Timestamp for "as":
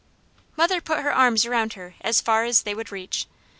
2.01-2.21, 2.43-2.63